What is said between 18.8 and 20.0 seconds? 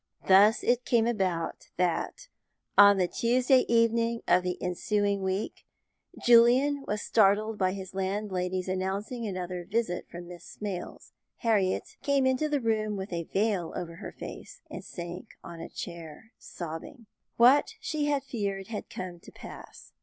come to pass.